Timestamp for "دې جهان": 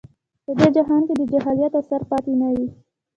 0.59-1.01